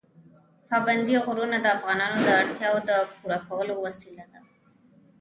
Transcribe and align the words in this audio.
پابندی 0.69 1.15
غرونه 1.25 1.57
د 1.61 1.65
افغانانو 1.77 2.17
د 2.21 2.27
اړتیاوو 2.41 2.79
د 2.89 2.91
پوره 3.15 3.37
کولو 3.47 3.73
وسیله 3.85 4.25
ده. 4.31 4.39